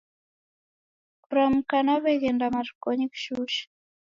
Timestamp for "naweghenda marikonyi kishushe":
1.85-3.63